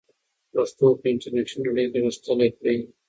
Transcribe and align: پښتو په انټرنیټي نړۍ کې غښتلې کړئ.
پښتو 0.53 0.87
په 1.01 1.05
انټرنیټي 1.11 1.55
نړۍ 1.65 1.85
کې 1.91 1.99
غښتلې 2.05 2.47
کړئ. 2.57 2.77